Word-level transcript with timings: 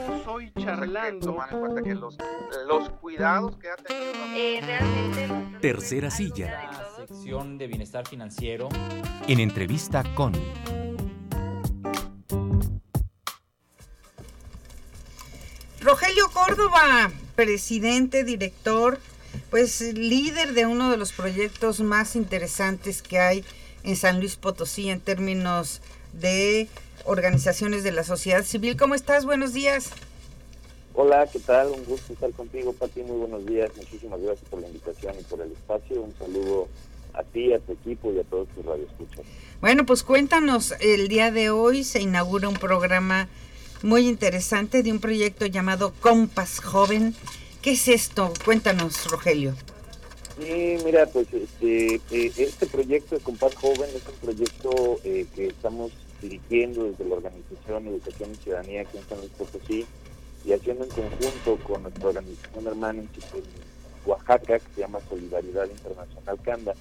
Estamos 0.00 0.26
hoy 0.28 0.52
charlando. 0.58 1.26
Tomar 1.26 1.52
en 1.52 1.60
cuenta 1.60 1.82
que 1.82 1.94
los, 1.94 2.16
los 2.66 2.88
cuidados 3.00 3.56
que 3.58 3.70
ha 3.70 3.76
tenido. 3.76 4.12
Eh, 4.34 4.60
realmente. 4.64 5.58
Tercera 5.60 6.10
silla. 6.10 6.70
La 6.72 7.06
sección 7.06 7.58
de 7.58 7.66
bienestar 7.66 8.08
financiero. 8.08 8.70
En 9.28 9.40
entrevista 9.40 10.02
con. 10.14 10.32
Rogelio 15.82 16.30
Córdoba, 16.32 17.10
presidente, 17.34 18.24
director, 18.24 18.98
pues 19.50 19.80
líder 19.80 20.54
de 20.54 20.64
uno 20.66 20.90
de 20.90 20.96
los 20.96 21.12
proyectos 21.12 21.80
más 21.80 22.16
interesantes 22.16 23.02
que 23.02 23.18
hay 23.18 23.44
en 23.82 23.96
San 23.96 24.18
Luis 24.18 24.36
Potosí 24.36 24.88
en 24.88 25.00
términos 25.00 25.82
de 26.12 26.68
organizaciones 27.04 27.82
de 27.84 27.92
la 27.92 28.04
sociedad 28.04 28.42
civil. 28.44 28.76
¿Cómo 28.76 28.94
estás? 28.94 29.24
Buenos 29.24 29.52
días. 29.52 29.90
Hola, 30.94 31.28
¿qué 31.32 31.38
tal? 31.38 31.68
Un 31.68 31.84
gusto 31.84 32.12
estar 32.12 32.30
contigo, 32.32 32.72
Pati. 32.72 33.02
Muy 33.02 33.18
buenos 33.18 33.46
días. 33.46 33.70
Muchísimas 33.76 34.20
gracias 34.20 34.48
por 34.48 34.60
la 34.60 34.66
invitación 34.66 35.14
y 35.18 35.22
por 35.24 35.40
el 35.40 35.52
espacio. 35.52 36.02
Un 36.02 36.14
saludo 36.18 36.68
a 37.14 37.22
ti, 37.22 37.52
a 37.52 37.58
tu 37.60 37.72
equipo 37.72 38.12
y 38.12 38.18
a 38.18 38.24
todos 38.24 38.48
tus 38.48 38.64
radioescuchas. 38.64 39.24
Bueno, 39.60 39.86
pues 39.86 40.02
cuéntanos, 40.02 40.74
el 40.80 41.08
día 41.08 41.30
de 41.30 41.50
hoy 41.50 41.84
se 41.84 42.00
inaugura 42.00 42.48
un 42.48 42.56
programa 42.56 43.28
muy 43.82 44.08
interesante 44.08 44.82
de 44.82 44.92
un 44.92 45.00
proyecto 45.00 45.46
llamado 45.46 45.92
Compas 46.00 46.60
Joven. 46.60 47.14
¿Qué 47.62 47.72
es 47.72 47.88
esto? 47.88 48.32
Cuéntanos, 48.44 49.10
Rogelio. 49.10 49.54
Sí, 50.40 50.76
mira, 50.84 51.06
pues 51.06 51.28
este, 51.32 52.00
eh, 52.10 52.32
este 52.36 52.66
proyecto 52.66 53.16
de 53.16 53.20
Compás 53.20 53.54
Joven 53.54 53.90
es 53.94 54.02
un 54.06 54.18
proyecto 54.20 55.00
eh, 55.04 55.26
que 55.34 55.46
estamos 55.48 55.92
dirigiendo 56.20 56.84
desde 56.84 57.04
la 57.04 57.16
organización 57.16 57.86
Educación 57.86 58.30
y 58.32 58.36
Ciudadanía 58.36 58.82
aquí 58.82 58.98
en 58.98 59.04
San 59.04 59.18
Luis 59.18 59.30
Potosí 59.32 59.86
y 60.44 60.52
haciendo 60.52 60.84
en 60.84 60.90
conjunto 60.90 61.58
con 61.64 61.82
nuestra 61.82 62.08
organización 62.08 62.66
hermana 62.66 63.00
en 63.00 63.08
Oaxaca, 64.06 64.58
que 64.58 64.74
se 64.74 64.80
llama 64.80 65.00
Solidaridad 65.08 65.68
Internacional 65.68 66.40
Canda. 66.42 66.74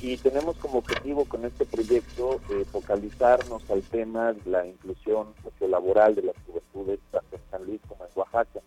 Y 0.00 0.16
tenemos 0.16 0.56
como 0.56 0.78
objetivo 0.78 1.24
con 1.26 1.44
este 1.44 1.66
proyecto 1.66 2.40
eh, 2.50 2.64
focalizarnos 2.70 3.68
al 3.70 3.82
tema 3.82 4.32
de 4.32 4.50
la 4.50 4.66
inclusión 4.66 5.28
sociolaboral 5.42 6.14
de 6.14 6.22
las 6.22 6.36
juventudes 6.46 7.00
tanto 7.10 7.36
en 7.36 7.42
San 7.50 7.64
Luis 7.66 7.80
como 7.86 8.04
en 8.04 8.10
Oaxaca. 8.14 8.60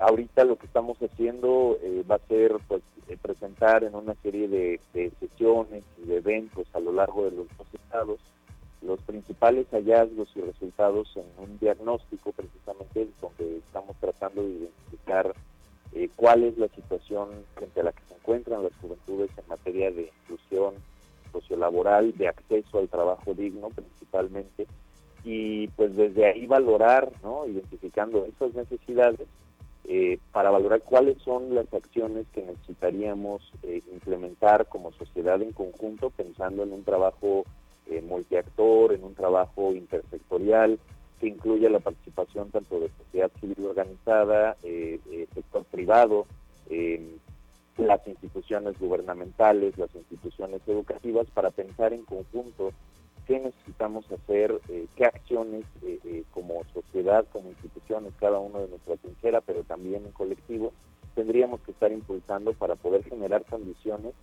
Ahorita 0.00 0.44
lo 0.44 0.56
que 0.56 0.66
estamos 0.66 0.98
haciendo 0.98 1.78
eh, 1.80 2.04
va 2.10 2.16
a 2.16 2.26
ser 2.26 2.56
pues, 2.66 2.82
eh, 3.08 3.16
presentar 3.20 3.84
en 3.84 3.94
una 3.94 4.14
serie 4.22 4.48
de, 4.48 4.80
de 4.92 5.12
sesiones 5.20 5.84
y 6.02 6.08
de 6.08 6.16
eventos 6.16 6.66
a 6.72 6.80
lo 6.80 6.92
largo 6.92 7.24
de 7.24 7.30
los 7.30 7.46
dos 7.56 7.68
estados 7.72 8.18
los 8.86 9.00
principales 9.02 9.66
hallazgos 9.72 10.28
y 10.36 10.40
resultados 10.40 11.16
en 11.16 11.24
un 11.42 11.58
diagnóstico 11.58 12.32
precisamente 12.32 13.08
donde 13.20 13.58
estamos 13.58 13.96
tratando 14.00 14.42
de 14.42 14.50
identificar 14.50 15.34
eh, 15.92 16.08
cuál 16.16 16.44
es 16.44 16.58
la 16.58 16.68
situación 16.68 17.28
frente 17.54 17.80
a 17.80 17.84
la 17.84 17.92
que 17.92 18.02
se 18.08 18.14
encuentran 18.14 18.62
las 18.62 18.72
juventudes 18.80 19.30
en 19.36 19.48
materia 19.48 19.90
de 19.90 20.10
inclusión 20.22 20.74
sociolaboral, 21.32 22.16
de 22.16 22.28
acceso 22.28 22.78
al 22.78 22.88
trabajo 22.88 23.34
digno 23.34 23.68
principalmente, 23.68 24.66
y 25.24 25.68
pues 25.68 25.96
desde 25.96 26.26
ahí 26.26 26.46
valorar, 26.46 27.10
¿no? 27.22 27.46
identificando 27.46 28.24
esas 28.26 28.54
necesidades, 28.54 29.26
eh, 29.86 30.18
para 30.32 30.50
valorar 30.50 30.80
cuáles 30.80 31.18
son 31.22 31.54
las 31.54 31.72
acciones 31.72 32.26
que 32.32 32.42
necesitaríamos 32.42 33.52
eh, 33.62 33.82
implementar 33.92 34.66
como 34.66 34.92
sociedad 34.92 35.40
en 35.42 35.52
conjunto, 35.52 36.10
pensando 36.10 36.62
en 36.62 36.72
un 36.72 36.84
trabajo 36.84 37.44
eh, 37.86 38.00
multiactor, 38.00 38.92
en 38.92 39.04
un 39.04 39.14
trabajo 39.14 39.72
intersectorial 39.74 40.78
que 41.20 41.28
incluya 41.28 41.68
la 41.68 41.80
participación 41.80 42.50
tanto 42.50 42.80
de 42.80 42.90
sociedad 42.96 43.30
civil 43.40 43.66
organizada, 43.66 44.56
eh, 44.62 44.98
eh, 45.10 45.26
sector 45.34 45.64
privado, 45.64 46.26
las 47.76 48.06
instituciones 48.06 48.78
gubernamentales, 48.78 49.76
las 49.76 49.94
instituciones 49.94 50.62
educativas, 50.66 51.26
para 51.34 51.50
pensar 51.50 51.92
en 51.92 52.04
conjunto 52.04 52.72
qué 53.26 53.38
necesitamos 53.38 54.10
hacer, 54.10 54.60
qué 54.96 55.04
acciones 55.04 55.64
como 56.32 56.62
sociedad, 56.72 57.26
como 57.32 57.50
instituciones, 57.50 58.12
cada 58.18 58.38
uno 58.38 58.60
de 58.60 58.68
nuestra 58.68 58.96
trinchera, 58.96 59.40
pero 59.40 59.62
también 59.64 60.06
en 60.06 60.12
colectivo, 60.12 60.72
tendríamos 61.14 61.60
que 61.60 61.72
estar 61.72 61.92
impulsando 61.92 62.52
para 62.54 62.76
poder 62.76 63.04
generar 63.04 63.44
condiciones 63.44 64.14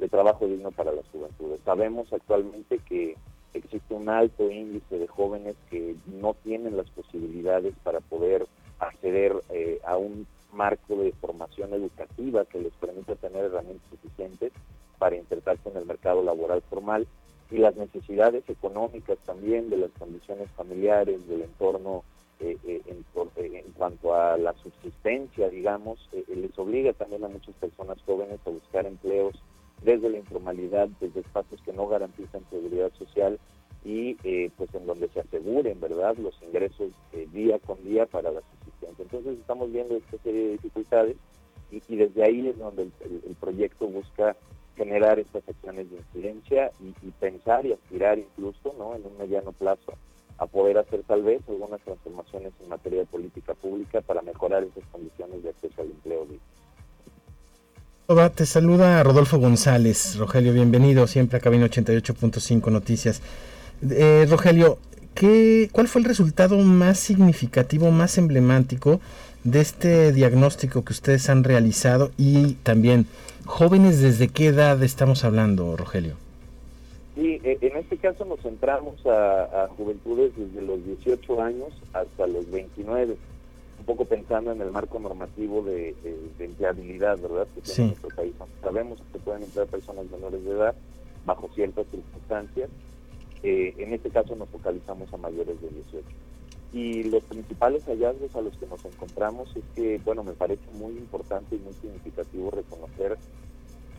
de 0.00 0.08
trabajo 0.08 0.46
digno 0.46 0.70
para 0.70 0.92
las 0.92 1.06
juventudes. 1.12 1.60
Sabemos 1.60 2.12
actualmente 2.12 2.78
que 2.78 3.16
existe 3.54 3.94
un 3.94 4.08
alto 4.08 4.50
índice 4.50 4.98
de 4.98 5.06
jóvenes 5.06 5.56
que 5.70 5.94
no 6.06 6.34
tienen 6.42 6.76
las 6.76 6.88
posibilidades 6.90 7.74
para 7.82 8.00
poder 8.00 8.46
acceder 8.78 9.34
eh, 9.50 9.78
a 9.84 9.96
un 9.96 10.26
marco 10.52 10.96
de 10.96 11.12
formación 11.12 11.72
educativa 11.74 12.44
que 12.44 12.60
les 12.60 12.72
permita 12.74 13.14
tener 13.16 13.44
herramientas 13.44 13.88
suficientes 13.90 14.52
para 14.98 15.16
insertarse 15.16 15.68
en 15.68 15.76
el 15.76 15.86
mercado 15.86 16.22
laboral 16.22 16.62
formal 16.68 17.06
y 17.50 17.58
las 17.58 17.76
necesidades 17.76 18.48
económicas 18.48 19.18
también 19.26 19.70
de 19.70 19.76
las 19.76 19.90
condiciones 19.98 20.48
familiares, 20.52 21.26
del 21.28 21.42
entorno 21.42 22.04
eh, 22.38 22.56
eh, 22.66 22.80
en, 22.86 23.04
en, 23.36 23.72
cuanto 23.72 24.14
a 24.14 24.38
la 24.38 24.54
subsistencia, 24.54 25.50
digamos, 25.50 26.08
les 26.28 26.58
obliga 26.58 26.92
también 26.92 27.24
a 27.24 27.28
muchas 27.28 27.54
personas 27.56 27.98
jóvenes 28.06 28.38
a 28.46 28.50
buscar 28.50 28.86
empleos 28.86 29.34
desde 29.82 30.10
la 30.10 30.18
informalidad, 30.18 30.88
desde 31.00 31.20
espacios 31.20 31.60
que 31.62 31.72
no 31.72 31.88
garantizan 31.88 32.42
seguridad 32.50 32.92
social 32.98 33.38
y 33.84 34.16
eh, 34.24 34.50
pues 34.56 34.74
en 34.74 34.86
donde 34.86 35.08
se 35.08 35.20
aseguren, 35.20 35.80
¿verdad?, 35.80 36.16
los 36.18 36.34
ingresos 36.42 36.92
eh, 37.12 37.26
día 37.32 37.58
con 37.58 37.82
día 37.82 38.06
para 38.06 38.30
la 38.30 38.42
subsistencia. 38.42 39.02
Entonces 39.02 39.38
estamos 39.38 39.72
viendo 39.72 39.96
esta 39.96 40.18
serie 40.18 40.44
de 40.44 40.52
dificultades 40.52 41.16
y, 41.70 41.96
desde 41.96 42.24
ahí 42.24 42.48
es 42.48 42.58
donde 42.58 42.82
el, 42.82 43.36
proyecto 43.40 43.86
busca 43.86 44.36
generar 44.76 45.18
estas 45.18 45.48
acciones 45.48 45.90
de 45.90 45.98
incidencia 45.98 46.70
y, 46.80 47.10
pensar 47.12 47.64
y 47.64 47.72
aspirar 47.72 48.18
incluso, 48.18 48.74
¿no?, 48.76 48.94
en 48.94 49.06
un 49.06 49.16
mediano 49.16 49.52
plazo 49.52 49.94
a 50.38 50.46
poder 50.46 50.78
hacer 50.78 51.02
tal 51.04 51.22
vez 51.22 51.42
algunas 51.48 51.80
transformaciones 51.82 52.52
en 52.62 52.68
materia 52.70 53.00
de 53.00 53.06
política 53.06 53.54
pública 53.54 54.00
para 54.00 54.22
mejorar 54.22 54.64
esas 54.64 54.84
condiciones 54.90 55.42
de 55.42 55.50
acceso 55.50 55.82
al 55.82 55.90
empleo 55.90 56.26
te 58.34 58.44
saluda 58.44 59.00
Rodolfo 59.04 59.38
González. 59.38 60.16
Rogelio, 60.16 60.52
bienvenido 60.52 61.06
siempre 61.06 61.38
a 61.38 61.40
Cabina 61.40 61.66
88.5 61.66 62.68
Noticias. 62.72 63.22
Eh, 63.88 64.26
Rogelio, 64.28 64.78
¿qué, 65.14 65.68
¿cuál 65.70 65.86
fue 65.86 66.00
el 66.00 66.08
resultado 66.08 66.58
más 66.58 66.98
significativo, 66.98 67.92
más 67.92 68.18
emblemático 68.18 69.00
de 69.44 69.60
este 69.60 70.12
diagnóstico 70.12 70.84
que 70.84 70.92
ustedes 70.92 71.30
han 71.30 71.44
realizado? 71.44 72.10
Y 72.18 72.54
también, 72.64 73.06
jóvenes, 73.46 74.02
¿desde 74.02 74.26
qué 74.26 74.46
edad 74.46 74.82
estamos 74.82 75.22
hablando, 75.22 75.76
Rogelio? 75.76 76.16
Sí, 77.14 77.40
e, 77.44 77.58
en 77.60 77.76
este 77.76 77.96
caso 77.96 78.24
nos 78.24 78.40
centramos 78.40 79.06
a, 79.06 79.66
a 79.66 79.68
juventudes 79.76 80.32
desde 80.36 80.62
los 80.62 80.84
18 80.84 81.42
años 81.42 81.68
hasta 81.92 82.26
los 82.26 82.50
29 82.50 83.16
un 83.80 83.86
poco 83.86 84.04
pensando 84.04 84.52
en 84.52 84.60
el 84.60 84.70
marco 84.70 84.98
normativo 84.98 85.62
de, 85.62 85.94
empleabilidad, 86.38 87.18
¿verdad? 87.18 87.48
Que 87.54 87.62
tiene 87.62 87.86
nuestro 87.88 88.10
país. 88.14 88.34
Sabemos 88.62 89.00
que 89.10 89.18
pueden 89.18 89.42
emplear 89.42 89.66
personas 89.68 90.04
menores 90.10 90.44
de 90.44 90.50
edad 90.50 90.74
bajo 91.24 91.48
ciertas 91.54 91.86
circunstancias. 91.90 92.68
Eh, 93.42 93.74
en 93.78 93.94
este 93.94 94.10
caso 94.10 94.36
nos 94.36 94.50
focalizamos 94.50 95.12
a 95.14 95.16
mayores 95.16 95.60
de 95.62 95.68
18. 95.68 96.06
Y 96.72 97.04
los 97.04 97.24
principales 97.24 97.84
hallazgos 97.86 98.36
a 98.36 98.42
los 98.42 98.54
que 98.58 98.66
nos 98.66 98.84
encontramos 98.84 99.48
es 99.56 99.64
que, 99.74 99.98
bueno, 100.04 100.22
me 100.22 100.32
parece 100.32 100.70
muy 100.74 100.92
importante 100.92 101.56
y 101.56 101.58
muy 101.58 101.72
significativo 101.72 102.50
reconocer 102.50 103.16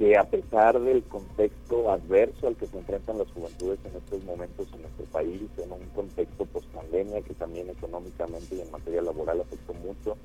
que 0.01 0.17
a 0.17 0.23
pesar 0.23 0.79
del 0.79 1.03
contexto 1.03 1.91
adverso 1.91 2.47
al 2.47 2.55
que 2.55 2.65
se 2.65 2.75
enfrentan 2.75 3.19
las 3.19 3.31
juventudes 3.33 3.77
en 3.85 3.95
estos 3.95 4.23
momentos 4.23 4.67
en 4.73 4.81
nuestro 4.81 5.05
país, 5.05 5.43
en 5.59 5.71
un 5.71 5.85
contexto 5.93 6.43
post-pandemia 6.45 7.21
que 7.21 7.35
también 7.35 7.69
económicamente 7.69 8.55
y 8.55 8.61
en 8.61 8.71
materia 8.71 9.03
laboral 9.03 9.41
afectó 9.41 9.75
mucho, 9.75 10.17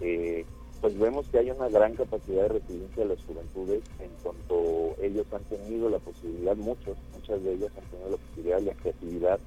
eh, 0.00 0.44
pues 0.80 0.96
vemos 0.96 1.26
que 1.26 1.40
hay 1.40 1.50
una 1.50 1.68
gran 1.68 1.96
capacidad 1.96 2.42
de 2.42 2.60
resiliencia 2.60 3.02
de 3.02 3.16
las 3.16 3.24
juventudes. 3.24 3.82
En 3.98 4.10
cuanto 4.22 4.94
ellos 5.02 5.26
han 5.32 5.42
tenido 5.42 5.90
la 5.90 5.98
posibilidad, 5.98 6.54
muchos, 6.54 6.96
muchas 7.12 7.42
de 7.42 7.54
ellas 7.54 7.72
han 7.76 7.90
tenido 7.90 8.10
la 8.10 8.16
posibilidad 8.18 8.60
y 8.60 8.64
la 8.64 8.74
creatividad 8.74 9.40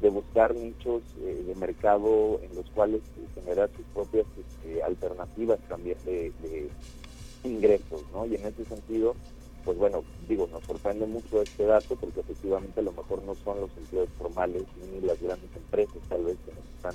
de 0.00 0.08
buscar 0.08 0.54
nichos 0.54 1.02
eh, 1.20 1.44
de 1.46 1.54
mercado 1.56 2.40
en 2.42 2.56
los 2.56 2.70
cuales 2.70 3.02
generar 3.34 3.68
sus 3.76 3.84
propias 3.92 4.24
este, 4.38 4.82
alternativas 4.82 5.58
también 5.68 5.98
de 6.06 6.32
ingresos, 7.44 8.02
¿no? 8.12 8.26
Y 8.26 8.34
en 8.34 8.46
ese 8.46 8.64
sentido, 8.64 9.14
pues 9.64 9.76
bueno, 9.78 10.02
digo, 10.28 10.48
nos 10.50 10.64
sorprende 10.64 11.06
mucho 11.06 11.42
este 11.42 11.64
dato 11.64 11.96
porque 11.96 12.20
efectivamente 12.20 12.80
a 12.80 12.82
lo 12.82 12.92
mejor 12.92 13.22
no 13.22 13.34
son 13.34 13.60
los 13.60 13.70
empleos 13.76 14.08
formales 14.18 14.62
ni 14.92 15.06
las 15.06 15.20
grandes 15.20 15.50
empresas 15.54 15.98
tal 16.08 16.24
vez 16.24 16.36
que 16.44 16.52
nos 16.52 16.64
están 16.76 16.94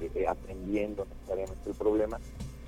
eh, 0.00 0.10
eh, 0.14 0.26
atendiendo 0.26 1.04
necesariamente 1.04 1.70
el 1.70 1.76
problema, 1.76 2.18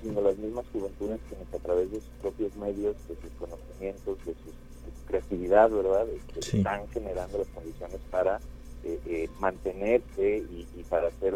sino 0.01 0.21
las 0.21 0.37
mismas 0.37 0.65
juventudes 0.71 1.19
que 1.29 1.57
a 1.57 1.59
través 1.59 1.91
de 1.91 1.99
sus 1.99 2.09
propios 2.21 2.55
medios, 2.55 2.95
de 3.07 3.15
sus 3.15 3.31
conocimientos, 3.37 4.17
de, 4.25 4.33
su 4.33 5.05
creatividad, 5.07 5.69
¿verdad? 5.69 6.07
Este, 6.09 6.57
están 6.57 6.87
generando 6.89 7.37
las 7.37 7.47
condiciones 7.47 7.99
para 8.09 8.39
eh, 8.83 9.29
mantenerse 9.39 10.37
y, 10.37 10.83
para 10.89 11.07
hacer 11.07 11.35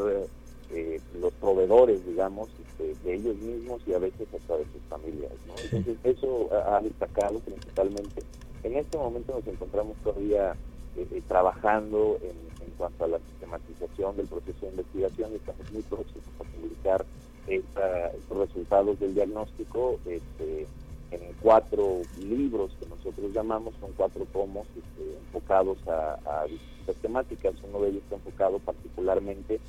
eh, 0.70 1.02
los 1.14 1.34
proveedores, 1.36 2.06
digamos, 2.06 2.50
este, 2.60 2.96
de 2.96 3.16
ellos 3.16 3.38
mismos 3.38 3.82
y 3.88 3.94
a 3.94 4.00
veces 4.00 4.28
hasta 4.34 4.58
de 4.58 4.66
sus 4.72 4.84
familias. 4.86 5.32
¿no? 5.46 5.62
Entonces 5.62 5.98
eso 6.04 6.50
ha, 6.54 6.78
destacado 6.82 7.40
principalmente. 7.42 8.24
En 8.64 8.78
este 8.78 8.98
momento 8.98 9.34
nos 9.36 9.48
encontramos 9.48 9.98
todavía 10.04 10.58
eh, 10.96 11.08
eh, 11.12 11.24
trabajando 11.28 12.20
en, 12.22 12.52
en 12.68 12.74
cuanto 12.74 13.06
a 13.06 13.10
la 13.10 13.20
sistematización 13.20 14.18
del 14.18 14.28
proceso 14.28 14.66
de 14.66 14.72
investigación 14.72 15.34
y 15.34 15.38
estamos 15.38 15.70
muy 15.72 15.84
próximos 15.84 16.26
a 16.40 16.46
publicar 16.46 17.06
esta- 17.48 18.10
estos 18.10 18.38
resultados 18.38 19.00
del 19.00 19.16
diagnóstico 19.16 20.00
este, 20.06 20.70
en 21.12 21.36
cuatro 21.40 22.08
libros 22.16 22.76
que 22.80 22.88
nosotros 22.88 23.32
llamamos, 23.34 23.76
son 23.80 23.94
cuatro 23.94 24.28
tomos 24.34 24.68
este, 24.76 25.18
enfocados 25.20 25.80
a, 25.88 26.20
a 26.26 26.48
distintas 26.48 26.98
temáticas. 26.98 27.56
Uno 27.64 27.82
de 27.82 27.90
ellos 27.90 28.04
está 28.04 28.16
enfocado 28.16 28.60
particularmente 28.60 29.62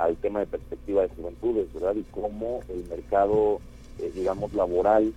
al 0.00 0.16
tema 0.16 0.40
de 0.40 0.46
perspectiva 0.46 1.02
de 1.02 1.08
juventudes, 1.08 1.72
¿verdad? 1.74 1.94
Y 1.94 2.04
cómo 2.10 2.60
el 2.68 2.88
mercado, 2.88 3.60
eh, 3.98 4.10
digamos, 4.14 4.52
laboral 4.54 5.12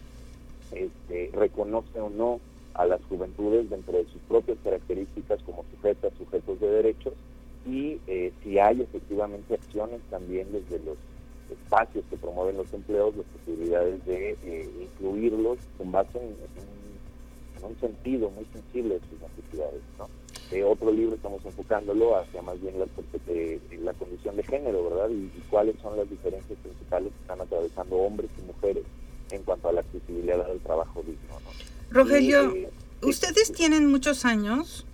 este, 0.71 1.31
reconoce 1.33 1.99
o 2.01 2.09
no 2.09 2.39
a 2.73 2.85
las 2.85 3.01
juventudes 3.05 3.69
dentro 3.69 3.97
de 3.97 4.05
sus 4.05 4.21
propias 4.23 4.57
características 4.63 5.41
como 5.43 5.63
sujetas, 5.71 6.11
sujetos 6.17 6.59
de 6.59 6.67
derechos, 6.67 7.13
y 7.65 7.99
eh, 8.07 8.33
si 8.43 8.59
hay 8.59 8.81
efectivamente 8.81 9.53
acciones 9.53 10.01
también 10.09 10.51
desde 10.51 10.83
los 10.83 10.97
espacios 11.49 12.03
que 12.09 12.17
promueven 12.17 12.57
los 12.57 12.73
empleos, 12.73 13.15
las 13.15 13.25
posibilidades 13.27 14.05
de 14.05 14.37
eh, 14.43 14.69
incluirlos 14.81 15.59
con 15.77 15.91
base 15.91 16.17
en, 16.17 16.25
en 16.25 16.92
un, 17.63 17.71
en 17.71 17.75
un 17.75 17.79
sentido 17.79 18.29
muy 18.29 18.45
sensible 18.53 18.95
de 18.95 19.01
sus 19.01 19.19
necesidades. 19.19 19.81
¿no? 19.97 20.09
Eh, 20.51 20.63
otro 20.63 20.91
libro 20.91 21.15
estamos 21.15 21.43
enfocándolo 21.45 22.17
hacia 22.17 22.41
más 22.41 22.61
bien 22.61 22.79
la, 22.79 22.85
de, 23.25 23.59
de 23.69 23.77
la 23.77 23.93
condición 23.93 24.35
de 24.35 24.43
género, 24.43 24.89
¿verdad? 24.89 25.09
Y, 25.09 25.23
y 25.37 25.43
cuáles 25.49 25.75
son 25.81 25.97
las 25.97 26.09
diferencias 26.09 26.57
principales 26.61 27.11
que 27.13 27.21
están 27.21 27.41
atravesando 27.41 27.95
hombres 27.97 28.29
y 28.37 28.41
mujeres 28.41 28.83
en 29.31 29.41
cuanto 29.43 29.69
a 29.69 29.73
la 29.73 29.81
accesibilidad 29.81 30.41
al 30.45 30.59
trabajo 30.59 31.01
digno. 31.01 31.39
¿no? 31.43 31.49
Rogelio, 31.89 32.55
Y, 32.55 32.59
eh, 32.63 32.69
ustedes 33.01 33.51
tienen 33.51 33.89
muchos 33.89 34.25
años 34.25 34.85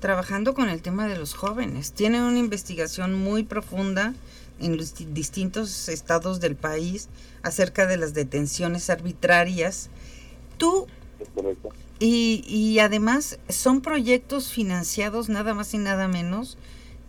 trabajando 0.00 0.54
con 0.54 0.68
el 0.68 0.82
tema 0.82 1.06
de 1.08 1.16
los 1.16 1.34
jóvenes. 1.34 1.92
Tienen 1.92 2.22
una 2.22 2.38
investigación 2.38 3.14
muy 3.14 3.44
profunda 3.44 4.14
en 4.60 4.76
los 4.76 4.94
di- 4.94 5.06
distintos 5.06 5.88
estados 5.88 6.40
del 6.40 6.54
país 6.56 7.08
acerca 7.42 7.86
de 7.86 7.96
las 7.96 8.14
detenciones 8.14 8.90
arbitrarias. 8.90 9.90
Tú 10.58 10.86
es 11.20 11.28
correcto. 11.34 11.70
Y, 12.04 12.78
además 12.80 13.38
son 13.48 13.80
proyectos 13.80 14.50
financiados 14.50 15.28
nada 15.28 15.54
más 15.54 15.72
y 15.72 15.78
nada 15.78 16.08
menos 16.08 16.58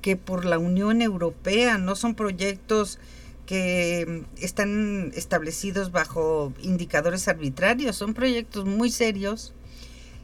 que 0.02 0.18
por 0.18 0.46
la 0.46 0.60
Unión 0.60 1.02
Europea, 1.02 1.78
no 1.78 1.96
son 1.96 2.14
proyectos 2.14 3.00
que 3.48 4.24
están 4.38 5.12
establecidos 5.16 5.92
bajo 5.92 6.54
indicadores 6.62 7.28
arbitrarios, 7.28 7.96
son 7.96 8.14
proyectos 8.14 8.66
muy 8.66 8.92
serios. 8.92 9.54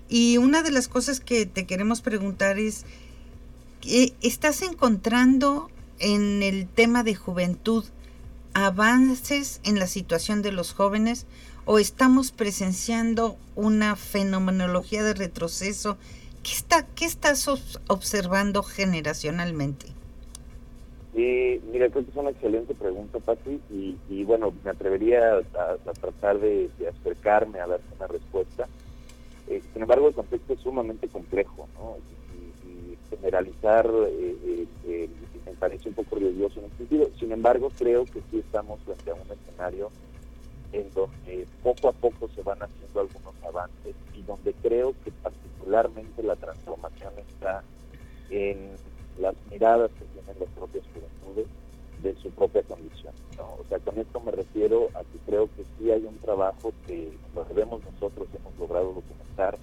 Y 0.09 0.37
una 0.37 0.61
de 0.61 0.71
las 0.71 0.87
cosas 0.87 1.19
que 1.19 1.45
te 1.45 1.65
queremos 1.65 2.01
preguntar 2.01 2.59
es, 2.59 2.85
¿qué 3.81 4.13
¿estás 4.21 4.61
encontrando 4.61 5.71
en 5.99 6.43
el 6.43 6.67
tema 6.67 7.03
de 7.03 7.15
juventud 7.15 7.85
avances 8.53 9.61
en 9.63 9.79
la 9.79 9.87
situación 9.87 10.41
de 10.41 10.51
los 10.51 10.73
jóvenes 10.73 11.25
o 11.71 11.77
estamos 11.77 12.31
presenciando 12.31 13.37
una 13.55 13.95
fenomenología 13.95 15.03
de 15.03 15.13
retroceso? 15.13 15.99
¿Qué, 16.41 16.53
está, 16.53 16.87
qué 16.95 17.05
estás 17.05 17.47
obs- 17.47 17.79
observando 17.87 18.63
generacionalmente? 18.63 19.85
Eh, 21.13 21.61
mira, 21.71 21.87
creo 21.89 22.03
que 22.05 22.09
es 22.09 22.17
una 22.17 22.31
excelente 22.31 22.73
pregunta, 22.73 23.19
Pati, 23.19 23.61
y, 23.69 23.95
y 24.09 24.23
bueno, 24.23 24.51
me 24.63 24.71
atrevería 24.71 25.37
a, 25.37 25.93
tratar 25.93 26.39
de, 26.39 26.71
acercarme 26.89 27.59
a 27.59 27.67
darte 27.67 27.85
una 27.97 28.07
respuesta. 28.07 28.67
Eh, 29.47 29.61
sin 29.71 29.83
embargo, 29.83 30.07
el 30.07 30.15
contexto 30.15 30.53
es 30.53 30.61
sumamente 30.61 31.07
complejo, 31.07 31.69
¿no? 31.77 31.97
Y, 32.33 32.67
y 32.67 32.97
generalizar 33.11 33.85
eh, 34.07 34.35
eh, 34.43 34.65
eh, 34.87 35.09
me 35.45 35.51
parece 35.51 35.89
un 35.89 35.93
poco 35.93 36.15
riesgoso 36.15 36.61
en 36.61 36.65
ese 36.65 36.77
sentido. 36.77 37.11
Sin 37.19 37.31
embargo, 37.31 37.71
creo 37.77 38.05
que 38.05 38.23
sí 38.31 38.39
estamos 38.39 38.79
frente 38.85 39.11
a 39.11 39.13
un 39.13 39.29
escenario 39.31 39.91
en 40.71 40.93
donde 40.93 41.47
poco 41.61 41.89
a 41.89 41.93
poco 41.93 42.29
se 42.29 42.43
van 42.43 42.61
haciendo 42.61 42.99
algunos 43.01 43.35
avances 43.43 43.95
y 44.13 44.23
donde 44.23 44.53
creo 44.55 44.95
que 45.03 45.11
particularmente 45.11 46.23
la 46.23 46.35
transformación 46.35 47.13
está 47.17 47.63
en 48.29 48.79
las 49.17 49.35
miradas 49.49 49.91
que 49.99 50.05
tienen 50.05 50.39
las 50.39 50.49
propias 50.49 50.85
juventudes 50.93 51.47
de 51.97 52.15
su 52.15 52.31
propia 52.31 52.63
condición. 52.63 53.13
O 53.37 53.63
sea, 53.67 53.79
con 53.79 53.97
esto 53.99 54.19
me 54.21 54.31
refiero 54.31 54.89
a 54.93 55.03
que 55.03 55.19
creo 55.25 55.47
que 55.55 55.65
sí 55.77 55.91
hay 55.91 56.05
un 56.05 56.19
trabajo 56.19 56.73
que 56.85 57.19
lo 57.33 57.45
debemos 57.45 57.83
nosotros, 57.83 58.27
hemos 58.33 58.57
logrado 58.57 58.93
documentar, 58.93 59.59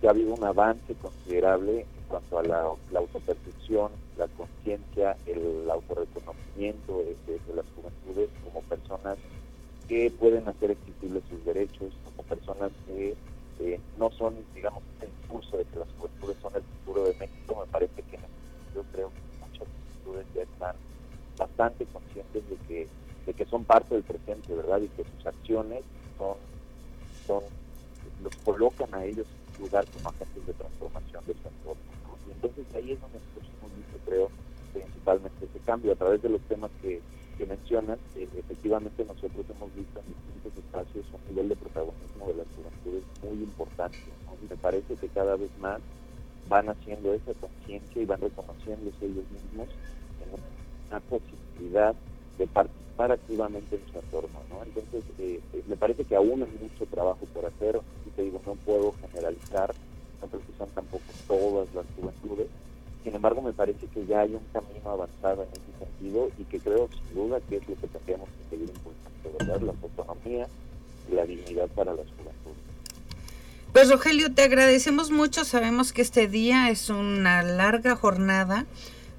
que 0.00 0.06
ha 0.08 0.10
habido 0.10 0.34
un 0.34 0.44
avance 0.44 0.96
considerable 0.96 1.88
en 1.94 2.04
cuanto 2.08 2.38
a 2.38 2.42
la, 2.42 2.70
la 2.90 2.98
autopercepción, 3.00 3.92
la 4.16 4.28
conciencia, 4.28 5.16
el 5.26 5.70
autorreconocimiento 5.70 6.98
de, 6.98 7.16
de- 7.26 7.40
de 7.40 7.54
las 7.54 7.66
juventudes 7.70 7.81
que 9.92 10.10
pueden 10.10 10.48
hacer 10.48 10.70
accesibles 10.70 11.22
sus 11.28 11.44
derechos, 11.44 11.92
como 12.02 12.26
personas 12.26 12.72
que 12.86 13.14
eh, 13.60 13.78
no 13.98 14.10
son, 14.12 14.34
digamos, 14.54 14.82
el 15.02 15.08
impulso 15.08 15.58
de 15.58 15.66
que 15.66 15.80
las 15.80 15.88
juventudes 15.98 16.38
son 16.40 16.54
el 16.56 16.62
futuro 16.62 17.04
de 17.04 17.14
México. 17.20 17.62
Me 17.62 17.70
parece 17.70 18.02
que 18.02 18.16
ese 18.16 18.24
sentido 18.24 18.84
creo 18.90 19.10
que 19.10 19.46
muchas 19.46 19.68
juventudes 20.02 20.26
ya 20.34 20.42
están 20.44 20.76
bastante 21.36 21.84
conscientes 21.84 22.42
de 22.48 22.56
que, 22.66 22.88
de 23.26 23.34
que 23.34 23.44
son 23.44 23.64
parte 23.64 23.94
del 23.94 24.02
presente, 24.02 24.54
¿verdad? 24.54 24.80
Y 24.80 24.88
que 24.88 25.04
sus 25.04 25.26
acciones 25.26 25.84
son, 26.16 26.36
son 27.26 27.42
los 28.22 28.34
colocan 28.36 28.94
a 28.94 29.04
ellos 29.04 29.26
en 29.26 29.56
su 29.56 29.62
lugar 29.64 29.84
como 29.92 30.08
agentes 30.08 30.46
de 30.46 30.54
transformación 30.54 31.22
de 31.26 31.34
su 31.34 31.48
entorno. 31.48 31.92
¿no? 32.08 32.16
Y 32.28 32.32
entonces 32.32 32.64
ahí 32.74 32.92
es 32.92 33.00
donde 33.02 33.18
nosotros 33.18 33.52
hemos 33.60 33.76
visto, 33.76 33.98
creo, 34.06 34.30
principalmente 34.72 35.44
ese 35.44 35.58
cambio 35.66 35.92
a 35.92 35.96
través 35.96 36.22
de 36.22 36.30
los 36.30 36.40
temas 36.48 36.70
que, 36.80 37.02
que 37.42 37.46
mencionas. 37.46 37.98
eh, 38.14 38.28
efectivamente, 38.38 39.04
nosotros 39.04 39.44
hemos 39.50 39.74
visto 39.74 39.98
en 39.98 40.06
distintos 40.14 40.64
espacios 40.64 41.04
un 41.12 41.34
nivel 41.34 41.48
de 41.48 41.56
protagonismo 41.56 42.26
de 42.28 42.34
las 42.34 42.46
juventudes 42.54 43.02
muy 43.22 43.42
importante. 43.42 43.98
me 44.48 44.56
parece 44.56 44.94
que 44.94 45.08
cada 45.08 45.34
vez 45.36 45.50
más 45.58 45.80
van 46.48 46.68
haciendo 46.68 47.12
esa 47.14 47.32
conciencia 47.34 48.02
y 48.02 48.04
van 48.04 48.20
reconociéndose 48.20 49.06
ellos 49.06 49.24
mismos 49.30 49.68
en 50.22 50.28
una 50.90 51.00
posibilidad 51.00 51.94
de 52.38 52.46
participar 52.46 53.12
activamente 53.12 53.76
en 53.76 53.92
su 53.92 53.98
entorno. 53.98 54.38
¿no? 54.50 54.62
Entonces, 54.62 55.02
eh, 55.18 55.40
eh, 55.52 55.62
me 55.66 55.76
parece 55.76 56.04
que 56.04 56.14
aún 56.14 56.42
hay 56.42 56.58
mucho 56.60 56.86
trabajo 56.86 57.26
por 57.34 57.44
hacer. 57.46 57.80
Y 58.06 58.10
te 58.10 58.22
digo, 58.22 58.40
no 58.46 58.54
puedo 58.54 58.94
generalizar, 59.00 59.74
no 60.20 60.28
creo 60.28 60.42
son 60.58 60.68
tampoco 60.70 61.04
todas 61.26 61.74
las 61.74 61.86
juventudes. 61.96 62.46
Sin 63.04 63.14
embargo, 63.14 63.42
me 63.42 63.52
parece 63.52 63.86
que 63.86 64.06
ya 64.06 64.20
hay 64.20 64.34
un 64.34 64.44
camino 64.52 64.90
avanzado 64.90 65.42
en 65.42 65.48
ese 65.50 65.78
sentido 65.78 66.30
y 66.38 66.44
que 66.44 66.60
creo 66.60 66.88
sin 66.88 67.14
duda 67.14 67.40
que 67.48 67.56
es 67.56 67.68
lo 67.68 67.74
que 67.76 67.86
tendríamos 67.88 68.28
que 68.28 68.56
seguir 68.56 68.68
impulsando, 68.68 69.38
¿verdad? 69.38 69.60
La 69.60 69.72
autonomía 69.82 70.46
y 71.10 71.14
la 71.14 71.26
dignidad 71.26 71.68
para 71.68 71.92
las 71.92 72.06
juventudes. 72.06 72.62
Pues 73.72 73.90
Rogelio, 73.90 74.32
te 74.32 74.42
agradecemos 74.42 75.10
mucho. 75.10 75.44
Sabemos 75.44 75.92
que 75.92 76.02
este 76.02 76.28
día 76.28 76.70
es 76.70 76.90
una 76.90 77.42
larga 77.42 77.96
jornada 77.96 78.66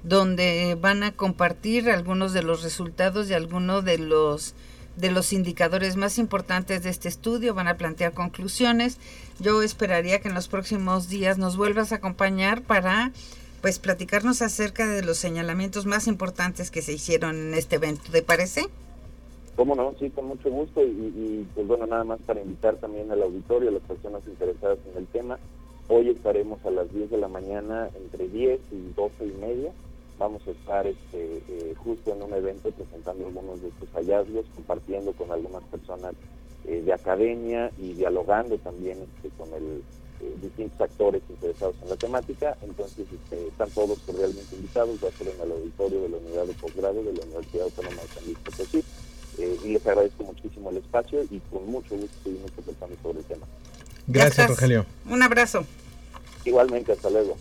donde 0.04 0.76
van 0.80 1.02
a 1.02 1.12
compartir 1.12 1.90
algunos 1.90 2.32
de 2.32 2.42
los 2.42 2.62
resultados 2.62 3.28
y 3.28 3.34
algunos 3.34 3.84
de 3.84 3.98
los 3.98 4.54
de 4.96 5.10
los 5.10 5.32
indicadores 5.32 5.96
más 5.96 6.18
importantes 6.18 6.84
de 6.84 6.90
este 6.90 7.08
estudio, 7.08 7.52
van 7.52 7.66
a 7.66 7.76
plantear 7.76 8.12
conclusiones. 8.12 8.98
Yo 9.40 9.60
esperaría 9.62 10.20
que 10.20 10.28
en 10.28 10.34
los 10.34 10.46
próximos 10.46 11.08
días 11.08 11.36
nos 11.36 11.56
vuelvas 11.56 11.90
a 11.90 11.96
acompañar 11.96 12.62
para 12.62 13.10
pues 13.64 13.78
platicarnos 13.78 14.42
acerca 14.42 14.86
de 14.86 15.02
los 15.02 15.16
señalamientos 15.16 15.86
más 15.86 16.06
importantes 16.06 16.70
que 16.70 16.82
se 16.82 16.92
hicieron 16.92 17.34
en 17.34 17.54
este 17.54 17.76
evento, 17.76 18.02
¿te 18.12 18.20
parece? 18.20 18.66
Cómo 19.56 19.74
no, 19.74 19.94
sí, 19.98 20.10
con 20.10 20.26
mucho 20.26 20.50
gusto 20.50 20.84
y, 20.84 21.48
pues 21.54 21.66
bueno, 21.66 21.86
nada 21.86 22.04
más 22.04 22.20
para 22.26 22.42
invitar 22.42 22.76
también 22.76 23.10
al 23.10 23.22
auditorio, 23.22 23.70
a 23.70 23.72
las 23.72 23.82
personas 23.84 24.22
interesadas 24.26 24.76
en 24.92 24.98
el 24.98 25.06
tema. 25.06 25.38
Hoy 25.88 26.10
estaremos 26.10 26.62
a 26.66 26.70
las 26.72 26.92
10 26.92 27.10
de 27.10 27.16
la 27.16 27.28
mañana, 27.28 27.88
entre 27.96 28.28
10 28.28 28.60
y 28.70 28.92
12 28.94 29.24
y 29.24 29.40
media. 29.40 29.72
Vamos 30.18 30.46
a 30.46 30.50
estar 30.50 30.86
este, 30.86 31.42
eh, 31.48 31.74
justo 31.82 32.12
en 32.12 32.22
un 32.22 32.34
evento 32.34 32.70
presentando 32.70 33.26
algunos 33.26 33.62
de 33.62 33.68
estos 33.68 33.88
hallazgos, 33.94 34.44
compartiendo 34.54 35.14
con 35.14 35.32
algunas 35.32 35.62
personas 35.70 36.12
eh, 36.66 36.82
de 36.84 36.92
academia 36.92 37.72
y 37.78 37.94
dialogando 37.94 38.58
también 38.58 38.98
este, 38.98 39.30
con 39.38 39.48
el, 39.54 39.82
eh, 40.20 40.34
distintos 40.42 40.80
actores 40.80 41.22
interesados 41.28 41.76
en 41.82 41.90
la 41.90 41.96
temática. 41.96 42.56
Entonces 42.62 43.06
este, 43.12 43.48
están 43.48 43.70
todos 43.70 43.98
cordialmente 44.00 44.56
invitados, 44.56 44.98
va 45.02 45.08
a 45.08 45.12
ser 45.12 45.28
en 45.28 45.40
el 45.40 45.52
auditorio 45.52 46.02
de 46.02 46.08
la 46.08 46.16
unidad 46.16 46.44
de 46.46 46.54
posgrado 46.54 47.02
de 47.02 47.12
la 47.12 47.22
Universidad 47.22 47.64
Autónoma 47.64 48.02
de 48.02 48.08
San 48.08 48.24
Luis 48.24 48.38
Potosí. 48.38 48.84
Eh, 49.38 49.58
y 49.64 49.68
les 49.68 49.86
agradezco 49.86 50.22
muchísimo 50.24 50.70
el 50.70 50.76
espacio 50.76 51.22
y 51.24 51.40
con 51.50 51.66
mucho 51.66 51.96
gusto 51.96 52.16
seguimos 52.22 52.50
conversando 52.52 52.96
sobre 53.02 53.18
el 53.18 53.24
tema. 53.24 53.46
Gracias, 54.06 54.38
estás. 54.38 54.50
Rogelio. 54.50 54.86
Un 55.08 55.22
abrazo. 55.22 55.64
Igualmente, 56.44 56.92
hasta 56.92 57.10
luego. 57.10 57.36